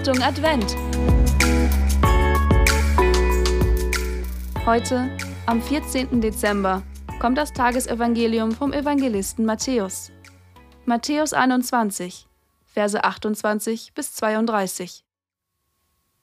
[0.00, 0.76] Achtung Advent!
[4.64, 6.22] Heute, am 14.
[6.22, 6.82] Dezember,
[7.20, 10.10] kommt das Tagesevangelium vom Evangelisten Matthäus.
[10.86, 12.26] Matthäus 21,
[12.64, 15.04] Verse 28 bis 32.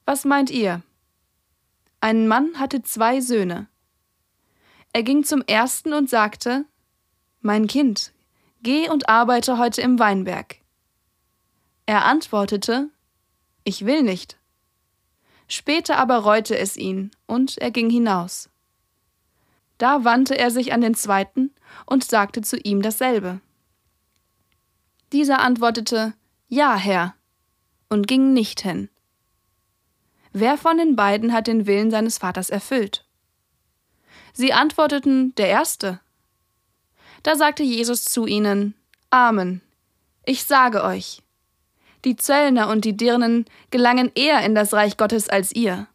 [0.06, 0.82] Was meint ihr?
[2.00, 3.68] Ein Mann hatte zwei Söhne.
[4.92, 6.64] Er ging zum ersten und sagte,
[7.42, 8.12] Mein Kind,
[8.60, 10.56] geh und arbeite heute im Weinberg.
[11.86, 12.90] Er antwortete,
[13.68, 14.38] Ich will nicht.
[15.46, 18.48] Später aber reute es ihn, und er ging hinaus.
[19.76, 21.54] Da wandte er sich an den zweiten
[21.84, 23.42] und sagte zu ihm dasselbe.
[25.12, 26.14] Dieser antwortete,
[26.48, 27.14] Ja, Herr,
[27.90, 28.88] und ging nicht hin.
[30.32, 33.04] Wer von den beiden hat den Willen seines Vaters erfüllt?
[34.32, 36.00] Sie antworteten, der Erste.
[37.22, 38.74] Da sagte Jesus zu ihnen,
[39.10, 39.60] Amen.
[40.24, 41.22] Ich sage euch,
[42.04, 45.86] die Zöllner und die Dirnen gelangen eher in das Reich Gottes als ihr.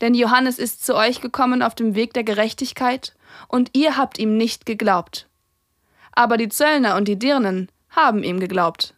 [0.00, 3.14] Denn Johannes ist zu euch gekommen auf dem Weg der Gerechtigkeit,
[3.48, 5.28] und ihr habt ihm nicht geglaubt.
[6.12, 8.94] Aber die Zöllner und die Dirnen haben ihm geglaubt.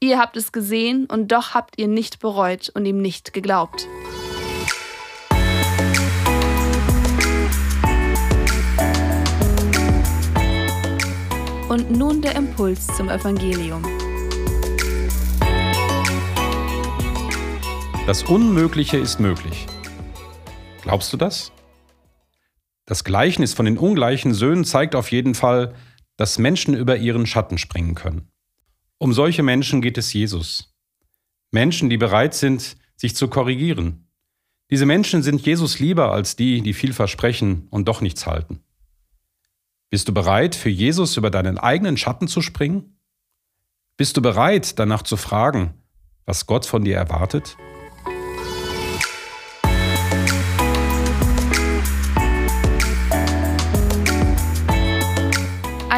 [0.00, 3.88] Ihr habt es gesehen, und doch habt ihr nicht bereut und ihm nicht geglaubt.
[11.68, 13.82] Und nun der Impuls zum Evangelium.
[18.08, 19.66] Das Unmögliche ist möglich.
[20.80, 21.52] Glaubst du das?
[22.86, 25.74] Das Gleichnis von den ungleichen Söhnen zeigt auf jeden Fall,
[26.16, 28.30] dass Menschen über ihren Schatten springen können.
[28.96, 30.74] Um solche Menschen geht es Jesus.
[31.50, 34.08] Menschen, die bereit sind, sich zu korrigieren.
[34.70, 38.62] Diese Menschen sind Jesus lieber als die, die viel versprechen und doch nichts halten.
[39.90, 42.98] Bist du bereit, für Jesus über deinen eigenen Schatten zu springen?
[43.98, 45.74] Bist du bereit, danach zu fragen,
[46.24, 47.58] was Gott von dir erwartet?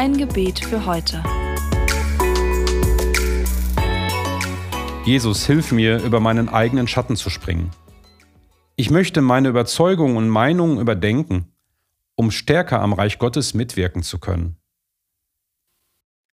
[0.01, 1.23] Ein Gebet für heute.
[5.05, 7.69] Jesus, hilf mir, über meinen eigenen Schatten zu springen.
[8.75, 11.53] Ich möchte meine Überzeugungen und Meinungen überdenken,
[12.15, 14.57] um stärker am Reich Gottes mitwirken zu können.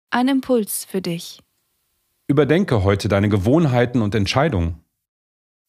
[0.08, 1.42] Ein Impuls für dich.
[2.26, 4.82] Überdenke heute deine Gewohnheiten und Entscheidungen.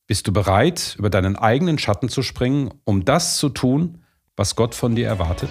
[0.08, 4.06] Bist du bereit, über deinen eigenen Schatten zu springen, um das zu tun,
[4.38, 5.50] was Gott von dir erwartet?